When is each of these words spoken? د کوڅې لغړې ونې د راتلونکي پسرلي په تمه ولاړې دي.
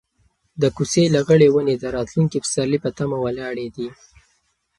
د 0.61 0.63
کوڅې 0.75 1.03
لغړې 1.15 1.47
ونې 1.51 1.75
د 1.79 1.85
راتلونکي 1.95 2.37
پسرلي 2.43 2.79
په 2.83 2.89
تمه 2.97 3.17
ولاړې 3.25 3.67
دي. 3.75 3.87